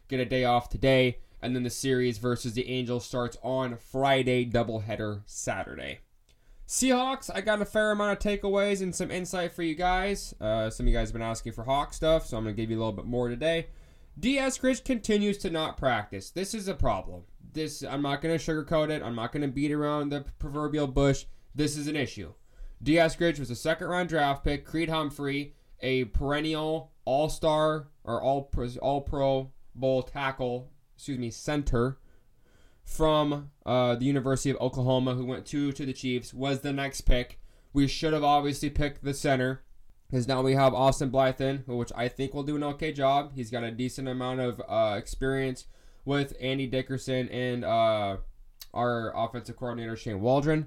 get 0.09 0.21
a 0.21 0.25
day 0.25 0.45
off 0.45 0.69
today, 0.69 1.19
and 1.41 1.55
then 1.55 1.63
the 1.63 1.71
series 1.71 2.19
versus 2.19 2.55
the 2.55 2.69
Angels 2.69 3.05
starts 3.05 3.37
on 3.43 3.77
Friday, 3.77 4.49
doubleheader 4.49 5.23
Saturday. 5.27 6.01
Seahawks, 6.67 7.31
I 7.33 7.43
got 7.43 7.61
a 7.61 7.67
fair 7.67 7.91
amount 7.91 8.13
of 8.13 8.19
takeaways 8.19 8.81
and 8.81 8.95
some 8.95 9.11
insight 9.11 9.53
for 9.53 9.63
you 9.63 9.75
guys. 9.75 10.35
Uh, 10.41 10.71
some 10.71 10.87
of 10.87 10.93
you 10.93 10.99
guys 10.99 11.09
have 11.09 11.13
been 11.13 11.23
asking 11.23 11.53
for 11.53 11.65
Hawk 11.65 11.93
stuff, 11.93 12.27
so 12.27 12.39
I'm 12.39 12.45
going 12.45 12.57
to 12.57 12.63
give 12.63 12.71
you 12.71 12.79
a 12.79 12.81
little 12.81 12.93
bit 12.93 13.05
more 13.05 13.29
today. 13.29 13.67
Dee 14.19 14.37
Eskridge 14.37 14.83
continues 14.83 15.37
to 15.39 15.51
not 15.51 15.77
practice. 15.77 16.31
This 16.31 16.55
is 16.55 16.67
a 16.67 16.75
problem. 16.75 17.25
This 17.53 17.83
I'm 17.83 18.01
not 18.01 18.23
going 18.23 18.37
to 18.39 18.43
sugarcoat 18.43 18.89
it. 18.91 19.03
I'm 19.03 19.15
not 19.15 19.33
going 19.33 19.43
to 19.43 19.49
beat 19.49 19.73
around 19.73 20.09
the 20.09 20.25
proverbial 20.39 20.87
bush. 20.87 21.27
this 21.55 21.77
is 21.77 21.87
an 21.87 21.97
issue. 21.97 22.33
Dee 22.83 22.95
Eskridge 22.95 23.39
was 23.39 23.51
a 23.51 23.57
second 23.57 23.89
round 23.89 24.09
draft 24.09 24.43
pick. 24.43 24.65
Creed 24.65 24.89
Humphrey, 24.89 25.55
a 25.81 26.05
perennial 26.07 26.93
all 27.05 27.29
star 27.29 27.89
or 28.05 28.23
all 28.23 28.51
all 28.81 29.01
pro 29.03 29.53
bowl 29.75 30.03
tackle, 30.03 30.71
excuse 30.97 31.19
me, 31.19 31.31
center 31.31 31.99
from 32.85 33.51
uh, 33.67 33.97
the 33.97 34.05
University 34.05 34.51
of 34.51 34.57
Oklahoma, 34.61 35.15
who 35.15 35.25
went 35.25 35.47
two 35.47 35.73
to 35.73 35.87
the 35.87 35.93
Chiefs, 35.93 36.33
was 36.33 36.61
the 36.61 36.73
next 36.73 37.03
pick. 37.03 37.41
We 37.73 37.89
should 37.89 38.13
have 38.13 38.23
obviously 38.25 38.71
picked 38.71 39.03
the 39.03 39.15
center 39.15 39.63
because 40.09 40.29
now 40.29 40.43
we 40.43 40.55
have 40.55 40.75
Austin 40.75 41.11
Blythen, 41.11 41.67
which 41.67 41.91
I 41.97 42.09
think 42.09 42.35
will 42.35 42.43
do 42.45 42.57
an 42.57 42.63
okay 42.63 42.93
job. 42.93 43.33
He's 43.35 43.51
got 43.51 43.65
a 43.65 43.71
decent 43.71 44.07
amount 44.07 44.41
of 44.41 44.63
uh, 44.69 44.97
experience 44.97 45.65
with 46.05 46.37
Andy 46.41 46.67
Dickerson 46.67 47.29
and 47.31 47.65
uh, 47.65 48.19
our 48.73 49.13
offensive 49.17 49.57
coordinator 49.57 49.97
Shane 49.97 50.21
Waldron. 50.21 50.67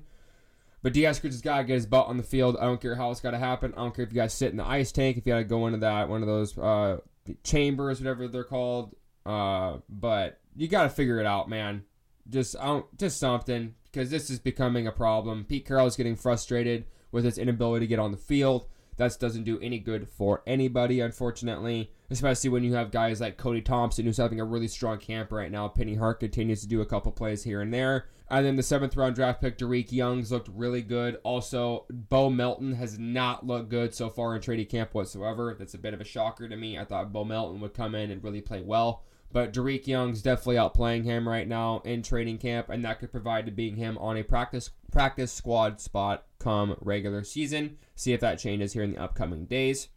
But 0.83 0.93
Eskridge 0.93 1.31
has 1.31 1.41
got 1.41 1.59
to 1.59 1.63
get 1.63 1.73
his 1.75 1.85
butt 1.85 2.07
on 2.07 2.17
the 2.17 2.23
field. 2.23 2.57
I 2.59 2.65
don't 2.65 2.81
care 2.81 2.95
how 2.95 3.11
it's 3.11 3.19
got 3.19 3.31
to 3.31 3.37
happen. 3.37 3.73
I 3.75 3.77
don't 3.77 3.95
care 3.95 4.05
if 4.05 4.11
you 4.11 4.17
guys 4.17 4.33
sit 4.33 4.51
in 4.51 4.57
the 4.57 4.65
ice 4.67 4.91
tank, 4.91 5.17
if 5.17 5.25
you 5.25 5.33
got 5.33 5.39
to 5.39 5.43
go 5.43 5.67
into 5.67 5.79
that 5.79 6.09
one 6.09 6.21
of 6.21 6.27
those 6.27 6.57
uh, 6.57 6.97
chambers, 7.43 7.99
whatever 7.99 8.27
they're 8.27 8.43
called. 8.43 8.95
Uh, 9.25 9.77
but 9.89 10.39
you 10.55 10.67
got 10.67 10.83
to 10.83 10.89
figure 10.89 11.19
it 11.19 11.25
out, 11.25 11.49
man. 11.49 11.83
Just 12.29 12.55
just 12.97 13.19
something 13.19 13.75
because 13.85 14.09
this 14.09 14.29
is 14.29 14.39
becoming 14.39 14.87
a 14.87 14.91
problem. 14.91 15.45
Pete 15.47 15.65
Carroll 15.65 15.87
is 15.87 15.95
getting 15.95 16.15
frustrated 16.15 16.85
with 17.11 17.25
his 17.25 17.37
inability 17.37 17.85
to 17.85 17.89
get 17.89 17.99
on 17.99 18.11
the 18.11 18.17
field. 18.17 18.67
That 18.97 19.17
doesn't 19.19 19.43
do 19.43 19.59
any 19.59 19.79
good 19.79 20.09
for 20.09 20.41
anybody, 20.47 20.99
unfortunately. 20.99 21.91
Especially 22.09 22.49
when 22.49 22.63
you 22.63 22.73
have 22.73 22.89
guys 22.89 23.21
like 23.21 23.37
Cody 23.37 23.61
Thompson, 23.61 24.05
who's 24.05 24.17
having 24.17 24.39
a 24.39 24.45
really 24.45 24.67
strong 24.67 24.97
camp 24.97 25.31
right 25.31 25.51
now. 25.51 25.67
Penny 25.67 25.95
Hart 25.95 26.19
continues 26.19 26.61
to 26.61 26.67
do 26.67 26.81
a 26.81 26.85
couple 26.85 27.11
plays 27.11 27.43
here 27.43 27.61
and 27.61 27.73
there. 27.73 28.07
And 28.29 28.45
then 28.45 28.55
the 28.55 28.63
seventh 28.63 28.95
round 28.97 29.15
draft 29.15 29.41
pick, 29.41 29.57
Dareke 29.57 29.91
Youngs, 29.91 30.31
looked 30.31 30.49
really 30.49 30.81
good. 30.81 31.17
Also, 31.23 31.85
Bo 31.89 32.29
Melton 32.29 32.73
has 32.73 32.97
not 32.97 33.45
looked 33.45 33.69
good 33.69 33.93
so 33.93 34.09
far 34.09 34.35
in 34.35 34.41
training 34.41 34.65
camp 34.65 34.93
whatsoever. 34.93 35.55
That's 35.57 35.73
a 35.73 35.79
bit 35.79 35.93
of 35.93 36.01
a 36.01 36.05
shocker 36.05 36.49
to 36.49 36.55
me. 36.55 36.77
I 36.77 36.85
thought 36.85 37.13
Bo 37.13 37.23
Melton 37.23 37.61
would 37.61 37.73
come 37.73 37.93
in 37.93 38.09
and 38.09 38.23
really 38.23 38.41
play 38.41 38.61
well. 38.61 39.03
But 39.31 39.53
Dareke 39.53 39.87
Young's 39.87 40.21
definitely 40.21 40.55
outplaying 40.55 41.03
him 41.03 41.27
right 41.27 41.47
now 41.47 41.81
in 41.83 42.01
training 42.01 42.37
camp, 42.37 42.69
and 42.69 42.83
that 42.85 42.99
could 42.99 43.11
provide 43.11 43.45
to 43.45 43.51
being 43.51 43.75
him 43.75 43.97
on 43.97 44.17
a 44.17 44.23
practice 44.23 44.71
practice 44.91 45.31
squad 45.31 45.81
spot 45.81 46.25
come 46.39 46.75
regular 46.79 47.23
season. 47.23 47.77
See 47.95 48.13
if 48.13 48.21
that 48.21 48.39
changes 48.39 48.73
here 48.73 48.83
in 48.83 48.93
the 48.93 49.01
upcoming 49.01 49.45
days. 49.45 49.89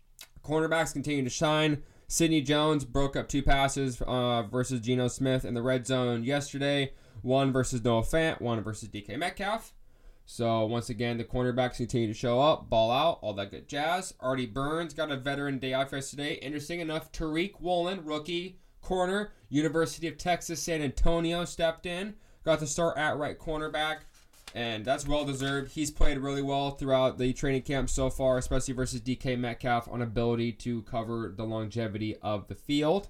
Cornerbacks 0.45 0.93
continue 0.93 1.23
to 1.23 1.31
shine. 1.31 1.83
Sidney 2.09 2.41
Jones 2.41 2.85
broke 2.85 3.15
up 3.15 3.29
two 3.29 3.43
passes 3.43 4.03
uh, 4.03 4.43
versus 4.43 4.81
Geno 4.81 5.07
Smith 5.07 5.45
in 5.45 5.55
the 5.55 5.63
red 5.63 5.87
zone 5.87 6.25
yesterday. 6.25 6.93
One 7.23 7.53
versus 7.53 7.85
Noah 7.85 8.03
Fant, 8.03 8.41
one 8.41 8.61
versus 8.63 8.89
DK 8.89 9.17
Metcalf. 9.17 9.73
So 10.27 10.65
once 10.65 10.91
again, 10.91 11.19
the 11.19 11.25
cornerbacks 11.25 11.77
continue 11.77 12.09
to 12.09 12.15
show 12.15 12.41
up, 12.41 12.69
ball 12.69 12.91
out, 12.91 13.19
all 13.21 13.35
that 13.35 13.51
good 13.51 13.69
jazz. 13.69 14.15
Artie 14.21 14.47
Burns 14.47 14.95
got 14.95 15.11
a 15.11 15.17
veteran 15.17 15.59
day 15.59 15.75
off 15.75 15.93
yesterday. 15.93 16.35
Interesting 16.35 16.81
enough, 16.81 17.13
Tariq 17.13 17.61
Woolen, 17.61 18.05
rookie 18.05 18.59
corner, 18.83 19.33
University 19.49 20.09
of 20.09 20.19
Texas 20.19 20.63
San 20.63 20.83
Antonio, 20.83 21.45
stepped 21.45 21.87
in, 21.87 22.15
got 22.45 22.61
the 22.61 22.67
start 22.67 22.97
at 22.97 23.17
right 23.17 23.39
cornerback 23.39 23.99
and 24.55 24.85
that's 24.85 25.07
well 25.07 25.25
deserved. 25.25 25.73
He's 25.73 25.91
played 25.91 26.19
really 26.19 26.43
well 26.43 26.73
throughout 26.73 27.19
the 27.19 27.33
training 27.33 27.63
camp 27.63 27.89
so 27.89 28.11
far, 28.11 28.39
especially 28.39 28.75
versus 28.75 29.01
DK 29.01 29.39
Metcalf 29.39 29.89
on 29.89 30.03
ability 30.03 30.53
to 30.53 30.83
cover 30.83 31.33
the 31.37 31.45
longevity 31.45 32.17
of 32.17 32.49
the 32.49 32.55
field. 32.55 33.09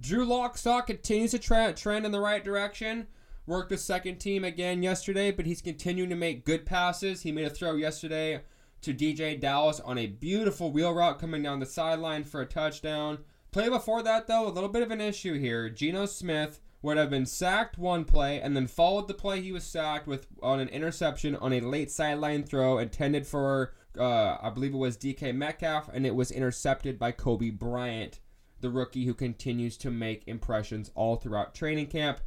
Drew 0.00 0.24
Lock's 0.24 0.60
stock 0.60 0.86
continues 0.86 1.30
to 1.30 1.38
tra- 1.38 1.72
trend 1.72 2.04
in 2.04 2.12
the 2.12 2.20
right 2.20 2.44
direction. 2.44 3.06
Worked 3.46 3.70
the 3.70 3.78
second 3.78 4.18
team 4.18 4.44
again 4.44 4.82
yesterday, 4.82 5.30
but 5.30 5.46
he's 5.46 5.62
continuing 5.62 6.10
to 6.10 6.16
make 6.16 6.44
good 6.44 6.66
passes. 6.66 7.22
He 7.22 7.32
made 7.32 7.46
a 7.46 7.50
throw 7.50 7.76
yesterday 7.76 8.40
to 8.82 8.94
DeeJay 8.94 9.40
Dallas 9.40 9.80
on 9.80 9.98
a 9.98 10.06
beautiful 10.06 10.70
wheel 10.70 10.92
route 10.92 11.18
coming 11.18 11.42
down 11.42 11.60
the 11.60 11.66
sideline 11.66 12.24
for 12.24 12.40
a 12.40 12.46
touchdown. 12.46 13.18
Play 13.54 13.68
before 13.68 14.02
that, 14.02 14.26
though, 14.26 14.48
a 14.48 14.50
little 14.50 14.68
bit 14.68 14.82
of 14.82 14.90
an 14.90 15.00
issue 15.00 15.38
here. 15.38 15.70
Geno 15.70 16.06
Smith 16.06 16.58
would 16.82 16.96
have 16.96 17.08
been 17.08 17.24
sacked 17.24 17.78
one 17.78 18.04
play 18.04 18.40
and 18.40 18.56
then 18.56 18.66
followed 18.66 19.06
the 19.06 19.14
play 19.14 19.40
he 19.40 19.52
was 19.52 19.62
sacked 19.62 20.08
with 20.08 20.26
on 20.42 20.58
an 20.58 20.66
interception 20.70 21.36
on 21.36 21.52
a 21.52 21.60
late 21.60 21.88
sideline 21.88 22.42
throw 22.42 22.78
intended 22.78 23.28
for 23.28 23.72
uh, 23.96 24.38
I 24.42 24.50
believe 24.50 24.74
it 24.74 24.78
was 24.78 24.96
DK 24.96 25.32
Metcalf 25.36 25.88
and 25.94 26.04
it 26.04 26.16
was 26.16 26.32
intercepted 26.32 26.98
by 26.98 27.12
Coby 27.12 27.56
Bryant, 27.56 28.18
the 28.60 28.70
rookie 28.70 29.04
who 29.04 29.14
continues 29.14 29.76
to 29.76 29.90
make 29.92 30.26
impressions 30.26 30.90
all 30.96 31.14
throughout 31.14 31.54
training 31.54 31.86
camp. 31.86 32.18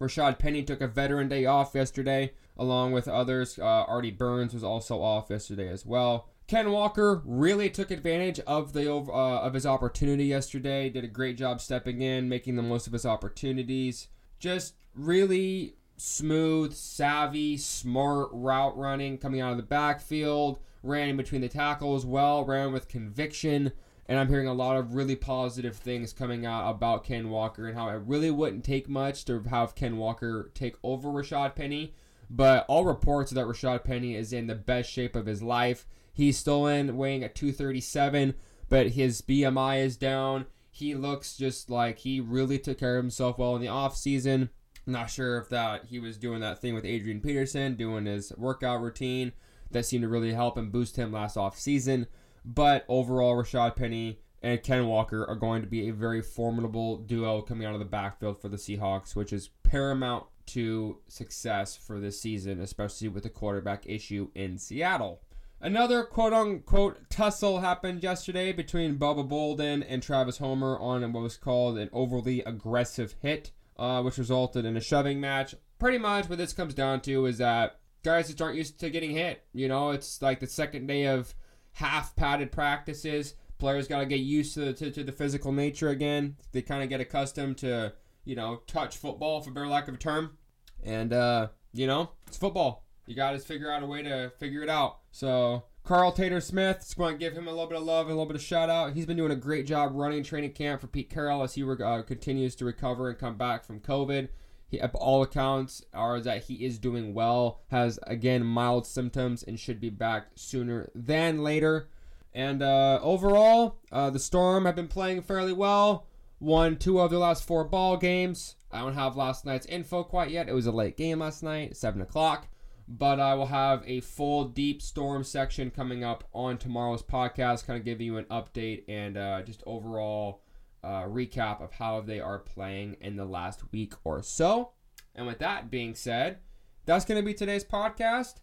Rashad 0.00 0.38
Penny 0.38 0.62
took 0.62 0.80
a 0.80 0.86
veteran 0.86 1.28
day 1.28 1.44
off 1.44 1.74
yesterday, 1.74 2.32
along 2.56 2.92
with 2.92 3.08
others. 3.08 3.58
Uh, 3.58 3.84
Artie 3.86 4.10
Burns 4.10 4.54
was 4.54 4.64
also 4.64 5.02
off 5.02 5.28
yesterday 5.28 5.68
as 5.68 5.84
well. 5.84 6.30
Ken 6.50 6.72
Walker 6.72 7.22
really 7.24 7.70
took 7.70 7.92
advantage 7.92 8.40
of 8.40 8.72
the 8.72 8.92
uh, 8.92 9.12
of 9.12 9.54
his 9.54 9.64
opportunity 9.64 10.24
yesterday. 10.24 10.90
Did 10.90 11.04
a 11.04 11.06
great 11.06 11.36
job 11.36 11.60
stepping 11.60 12.02
in, 12.02 12.28
making 12.28 12.56
the 12.56 12.62
most 12.62 12.88
of 12.88 12.92
his 12.92 13.06
opportunities. 13.06 14.08
Just 14.40 14.74
really 14.92 15.76
smooth, 15.96 16.74
savvy, 16.74 17.56
smart 17.56 18.30
route 18.32 18.76
running 18.76 19.16
coming 19.16 19.40
out 19.40 19.52
of 19.52 19.58
the 19.58 19.62
backfield. 19.62 20.58
Ran 20.82 21.10
in 21.10 21.16
between 21.16 21.40
the 21.40 21.48
tackles 21.48 22.04
well. 22.04 22.44
Ran 22.44 22.72
with 22.72 22.88
conviction. 22.88 23.70
And 24.06 24.18
I'm 24.18 24.26
hearing 24.26 24.48
a 24.48 24.52
lot 24.52 24.76
of 24.76 24.96
really 24.96 25.14
positive 25.14 25.76
things 25.76 26.12
coming 26.12 26.44
out 26.44 26.68
about 26.68 27.04
Ken 27.04 27.30
Walker 27.30 27.68
and 27.68 27.78
how 27.78 27.90
it 27.90 28.02
really 28.06 28.32
wouldn't 28.32 28.64
take 28.64 28.88
much 28.88 29.24
to 29.26 29.40
have 29.42 29.76
Ken 29.76 29.98
Walker 29.98 30.50
take 30.52 30.74
over 30.82 31.10
Rashad 31.10 31.54
Penny. 31.54 31.94
But 32.30 32.64
all 32.68 32.84
reports 32.84 33.32
that 33.32 33.46
Rashad 33.46 33.84
Penny 33.84 34.14
is 34.14 34.32
in 34.32 34.46
the 34.46 34.54
best 34.54 34.90
shape 34.90 35.16
of 35.16 35.26
his 35.26 35.42
life. 35.42 35.86
He's 36.12 36.38
still 36.38 36.66
in 36.66 36.96
weighing 36.96 37.24
at 37.24 37.34
237, 37.34 38.34
but 38.68 38.90
his 38.90 39.20
BMI 39.20 39.80
is 39.84 39.96
down. 39.96 40.46
He 40.70 40.94
looks 40.94 41.36
just 41.36 41.70
like 41.70 41.98
he 41.98 42.20
really 42.20 42.58
took 42.58 42.78
care 42.78 42.96
of 42.96 43.04
himself 43.04 43.38
well 43.38 43.56
in 43.56 43.62
the 43.62 43.68
off 43.68 43.96
season. 43.96 44.50
Not 44.86 45.10
sure 45.10 45.38
if 45.38 45.48
that 45.48 45.86
he 45.86 45.98
was 45.98 46.16
doing 46.16 46.40
that 46.40 46.60
thing 46.60 46.74
with 46.74 46.84
Adrian 46.84 47.20
Peterson, 47.20 47.74
doing 47.74 48.06
his 48.06 48.32
workout 48.36 48.80
routine 48.80 49.32
that 49.72 49.84
seemed 49.84 50.02
to 50.02 50.08
really 50.08 50.32
help 50.32 50.56
and 50.56 50.72
boost 50.72 50.96
him 50.96 51.12
last 51.12 51.36
off 51.36 51.58
season. 51.58 52.06
But 52.44 52.84
overall, 52.88 53.36
Rashad 53.36 53.76
Penny 53.76 54.20
and 54.42 54.62
Ken 54.62 54.86
Walker 54.86 55.24
are 55.26 55.36
going 55.36 55.62
to 55.62 55.68
be 55.68 55.88
a 55.88 55.92
very 55.92 56.22
formidable 56.22 56.96
duo 56.96 57.42
coming 57.42 57.66
out 57.66 57.74
of 57.74 57.80
the 57.80 57.84
backfield 57.84 58.40
for 58.40 58.48
the 58.48 58.56
Seahawks, 58.56 59.14
which 59.14 59.32
is 59.32 59.50
paramount 59.62 60.26
to 60.52 60.98
success 61.08 61.76
for 61.76 61.98
this 61.98 62.20
season, 62.20 62.60
especially 62.60 63.08
with 63.08 63.22
the 63.22 63.30
quarterback 63.30 63.86
issue 63.86 64.30
in 64.34 64.58
Seattle. 64.58 65.20
Another 65.62 66.04
quote 66.04 66.32
unquote 66.32 67.10
tussle 67.10 67.60
happened 67.60 68.02
yesterday 68.02 68.50
between 68.50 68.96
Bubba 68.98 69.28
Bolden 69.28 69.82
and 69.82 70.02
Travis 70.02 70.38
Homer 70.38 70.78
on 70.78 71.12
what 71.12 71.22
was 71.22 71.36
called 71.36 71.76
an 71.76 71.90
overly 71.92 72.40
aggressive 72.44 73.14
hit, 73.20 73.50
uh, 73.76 74.02
which 74.02 74.16
resulted 74.16 74.64
in 74.64 74.76
a 74.76 74.80
shoving 74.80 75.20
match. 75.20 75.54
Pretty 75.78 75.98
much 75.98 76.28
what 76.30 76.38
this 76.38 76.54
comes 76.54 76.72
down 76.72 77.02
to 77.02 77.26
is 77.26 77.38
that 77.38 77.78
guys 78.02 78.28
just 78.28 78.40
aren't 78.40 78.56
used 78.56 78.80
to 78.80 78.88
getting 78.88 79.10
hit. 79.10 79.44
You 79.52 79.68
know, 79.68 79.90
it's 79.90 80.22
like 80.22 80.40
the 80.40 80.46
second 80.46 80.86
day 80.86 81.06
of 81.06 81.34
half 81.72 82.16
padded 82.16 82.52
practices. 82.52 83.34
Players 83.58 83.86
got 83.86 83.98
to 83.98 84.06
get 84.06 84.20
used 84.20 84.54
to, 84.54 84.72
to, 84.72 84.90
to 84.90 85.04
the 85.04 85.12
physical 85.12 85.52
nature 85.52 85.90
again. 85.90 86.36
They 86.52 86.62
kind 86.62 86.82
of 86.82 86.88
get 86.88 87.02
accustomed 87.02 87.58
to, 87.58 87.92
you 88.24 88.34
know, 88.34 88.62
touch 88.66 88.96
football, 88.96 89.42
for 89.42 89.50
better 89.50 89.68
lack 89.68 89.88
of 89.88 89.94
a 89.94 89.98
term. 89.98 90.38
And, 90.84 91.12
uh, 91.12 91.48
you 91.72 91.86
know, 91.86 92.10
it's 92.26 92.36
football. 92.36 92.84
You 93.06 93.16
got 93.16 93.32
to 93.32 93.38
figure 93.38 93.70
out 93.70 93.82
a 93.82 93.86
way 93.86 94.02
to 94.02 94.30
figure 94.38 94.62
it 94.62 94.68
out. 94.68 94.98
So 95.10 95.64
Carl 95.84 96.12
Taylor 96.12 96.40
Smith, 96.40 96.78
just 96.80 96.98
want 96.98 97.14
to 97.14 97.18
give 97.18 97.36
him 97.36 97.48
a 97.48 97.50
little 97.50 97.66
bit 97.66 97.78
of 97.78 97.84
love 97.84 98.06
a 98.06 98.10
little 98.10 98.26
bit 98.26 98.36
of 98.36 98.42
shout 98.42 98.70
out. 98.70 98.92
He's 98.92 99.06
been 99.06 99.16
doing 99.16 99.32
a 99.32 99.36
great 99.36 99.66
job 99.66 99.92
running 99.94 100.22
training 100.22 100.52
camp 100.52 100.80
for 100.80 100.86
Pete 100.86 101.10
Carroll 101.10 101.42
as 101.42 101.54
he 101.54 101.64
uh, 101.64 102.02
continues 102.02 102.54
to 102.56 102.64
recover 102.64 103.08
and 103.08 103.18
come 103.18 103.36
back 103.36 103.64
from 103.64 103.80
COVID. 103.80 104.28
He, 104.68 104.80
all 104.80 105.22
accounts 105.22 105.84
are 105.92 106.20
that 106.20 106.44
he 106.44 106.64
is 106.64 106.78
doing 106.78 107.12
well, 107.12 107.62
has 107.72 107.98
again 108.06 108.44
mild 108.44 108.86
symptoms, 108.86 109.42
and 109.42 109.58
should 109.58 109.80
be 109.80 109.90
back 109.90 110.28
sooner 110.36 110.90
than 110.94 111.42
later. 111.42 111.88
And 112.32 112.62
uh, 112.62 113.00
overall, 113.02 113.78
uh, 113.90 114.10
the 114.10 114.20
Storm 114.20 114.66
have 114.66 114.76
been 114.76 114.86
playing 114.86 115.22
fairly 115.22 115.52
well. 115.52 116.06
Won 116.38 116.76
two 116.76 117.00
of 117.00 117.10
their 117.10 117.18
last 117.18 117.44
four 117.44 117.64
ball 117.64 117.96
games. 117.96 118.54
I 118.72 118.80
don't 118.80 118.94
have 118.94 119.16
last 119.16 119.44
night's 119.44 119.66
info 119.66 120.04
quite 120.04 120.30
yet. 120.30 120.48
It 120.48 120.54
was 120.54 120.66
a 120.66 120.72
late 120.72 120.96
game 120.96 121.20
last 121.20 121.42
night, 121.42 121.76
7 121.76 122.00
o'clock 122.00 122.46
but 122.90 123.20
I 123.20 123.34
will 123.34 123.46
have 123.46 123.84
a 123.86 124.00
full 124.00 124.46
deep 124.46 124.82
storm 124.82 125.22
section 125.22 125.70
coming 125.70 126.02
up 126.02 126.24
on 126.34 126.58
tomorrow's 126.58 127.04
podcast, 127.04 127.64
kind 127.64 127.78
of 127.78 127.84
giving 127.84 128.04
you 128.04 128.16
an 128.16 128.24
update 128.24 128.82
and 128.88 129.16
uh, 129.16 129.42
just 129.42 129.62
overall 129.64 130.42
uh, 130.82 131.04
recap 131.04 131.62
of 131.62 131.72
how 131.72 132.00
they 132.00 132.18
are 132.18 132.40
playing 132.40 132.96
in 133.00 133.16
the 133.16 133.24
last 133.24 133.62
week 133.70 133.94
or 134.02 134.24
so. 134.24 134.72
And 135.14 135.24
with 135.24 135.38
that 135.38 135.70
being 135.70 135.94
said, 135.94 136.38
that's 136.84 137.04
going 137.04 137.20
to 137.20 137.24
be 137.24 137.32
today's 137.32 137.64
podcast. 137.64 138.38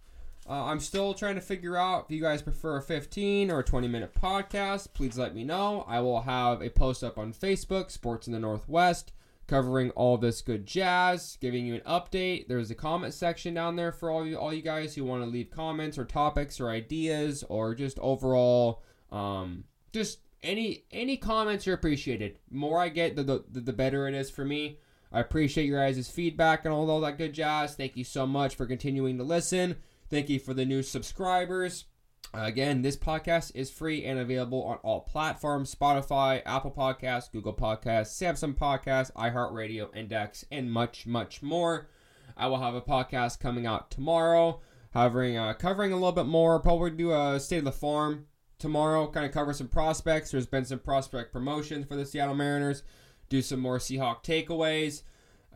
Uh, 0.50 0.64
I'm 0.64 0.80
still 0.80 1.14
trying 1.14 1.36
to 1.36 1.42
figure 1.42 1.76
out 1.76 2.06
if 2.06 2.12
you 2.16 2.22
guys 2.22 2.42
prefer 2.42 2.78
a 2.78 2.82
15 2.82 3.52
or 3.52 3.60
a 3.60 3.64
20 3.64 3.90
minute 3.90 4.14
podcast. 4.14 4.94
Please 4.94 5.18
let 5.18 5.36
me 5.36 5.44
know. 5.44 5.84
I 5.90 6.00
will 6.00 6.22
have 6.22 6.62
a 6.62 6.70
post 6.70 7.04
up 7.04 7.18
on 7.18 7.34
Facebook, 7.34 7.92
Sports 7.92 8.28
in 8.28 8.34
the 8.34 8.40
Northwest, 8.40 9.12
covering 9.48 9.92
all 9.92 10.18
this 10.18 10.42
good 10.42 10.66
jazz, 10.66 11.38
giving 11.40 11.66
you 11.66 11.76
an 11.76 11.82
update. 11.82 12.48
There's 12.48 12.72
a 12.72 12.76
comment 12.76 13.14
section 13.14 13.54
down 13.54 13.76
there 13.76 13.92
for 13.92 14.12
all 14.12 14.26
you 14.26 14.38
all 14.38 14.54
you 14.54 14.62
guys 14.62 14.96
who 14.96 15.06
want 15.06 15.24
to 15.24 15.30
leave 15.30 15.50
comments 15.50 15.98
or 15.98 16.06
topics 16.06 16.60
or 16.60 16.70
ideas 16.70 17.44
or 17.50 17.74
just 17.74 17.98
overall 18.00 18.84
um, 19.12 19.64
just 19.94 20.20
any 20.44 20.86
any 20.92 21.18
comments 21.18 21.68
are 21.68 21.74
appreciated. 21.74 22.40
More 22.52 22.80
I 22.80 22.90
get, 22.90 23.16
the, 23.16 23.24
the 23.24 23.62
the 23.62 23.74
better 23.74 24.08
it 24.08 24.14
is 24.14 24.30
for 24.30 24.46
me. 24.46 24.80
I 25.12 25.22
appreciate 25.22 25.66
your 25.66 25.80
guys' 25.80 26.10
feedback 26.10 26.66
and 26.66 26.74
all, 26.74 26.90
all 26.92 27.02
that 27.02 27.18
good 27.18 27.34
jazz. 27.34 27.76
Thank 27.76 27.96
you 27.96 28.04
so 28.04 28.28
much 28.28 28.56
for 28.56 28.66
continuing 28.66 29.18
to 29.18 29.24
listen. 29.24 29.78
Thank 30.10 30.30
you 30.30 30.40
for 30.40 30.54
the 30.54 30.66
new 30.66 30.84
subscribers. 30.84 31.86
Again, 32.34 32.82
this 32.82 32.98
podcast 32.98 33.52
is 33.56 33.72
free 33.72 34.04
and 34.04 34.20
available 34.20 34.64
on 34.64 34.78
all 34.84 35.02
platforms 35.02 35.74
Spotify, 35.74 36.42
Apple 36.46 36.72
Podcasts, 36.72 37.32
Google 37.32 37.54
Podcasts, 37.54 38.14
Samsung 38.22 38.56
Podcasts, 38.56 39.12
iHeartRadio, 39.14 39.96
Index, 39.96 40.46
and 40.52 40.72
much, 40.72 41.08
much 41.08 41.42
more. 41.42 41.88
I 42.36 42.48
will 42.48 42.60
have 42.60 42.76
a 42.76 42.82
podcast 42.82 43.40
coming 43.40 43.66
out 43.66 43.90
tomorrow, 43.90 44.60
covering, 44.94 45.38
uh, 45.38 45.54
covering 45.54 45.92
a 45.92 45.96
little 45.96 46.12
bit 46.12 46.26
more. 46.26 46.60
Probably 46.60 46.92
do 46.92 47.12
a 47.12 47.40
state 47.40 47.60
of 47.60 47.66
the 47.66 47.72
farm 47.72 48.28
tomorrow, 48.60 49.08
kind 49.08 49.26
of 49.26 49.32
cover 49.32 49.54
some 49.54 49.70
prospects. 49.70 50.32
There's 50.32 50.46
been 50.46 50.66
some 50.66 50.80
prospect 50.80 51.32
promotions 51.32 51.88
for 51.88 51.96
the 51.96 52.06
Seattle 52.06 52.36
Mariners. 52.36 52.84
Do 53.30 53.42
some 53.42 53.60
more 53.60 53.78
Seahawk 53.78 54.24
takeaways. 54.24 55.02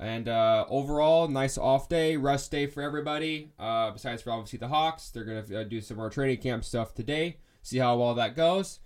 And 0.01 0.27
uh, 0.27 0.65
overall, 0.67 1.27
nice 1.27 1.59
off 1.59 1.87
day, 1.87 2.17
rest 2.17 2.49
day 2.49 2.65
for 2.65 2.81
everybody. 2.81 3.51
Uh, 3.59 3.91
besides 3.91 4.23
for 4.23 4.31
obviously 4.31 4.57
the 4.57 4.67
Hawks, 4.67 5.11
they're 5.11 5.23
gonna 5.23 5.61
uh, 5.61 5.63
do 5.63 5.79
some 5.79 5.97
more 5.97 6.09
training 6.09 6.37
camp 6.37 6.65
stuff 6.65 6.95
today. 6.95 7.37
See 7.61 7.77
how 7.77 7.97
well 7.97 8.15
that 8.15 8.35
goes. 8.35 8.79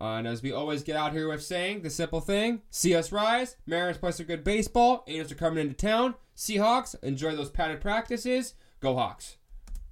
Uh, 0.00 0.14
and 0.14 0.26
as 0.26 0.42
we 0.42 0.52
always 0.52 0.82
get 0.82 0.96
out 0.96 1.12
here 1.12 1.28
with 1.28 1.42
saying 1.42 1.82
the 1.82 1.90
simple 1.90 2.22
thing: 2.22 2.62
see 2.70 2.94
us 2.94 3.12
rise. 3.12 3.56
Mariners 3.66 3.98
play 3.98 4.12
some 4.12 4.24
good 4.24 4.42
baseball. 4.42 5.04
Angels 5.06 5.32
are 5.32 5.34
coming 5.34 5.58
into 5.58 5.74
town. 5.74 6.14
Seahawks 6.34 6.96
enjoy 7.02 7.36
those 7.36 7.50
padded 7.50 7.82
practices. 7.82 8.54
Go 8.80 8.94
Hawks! 8.94 9.36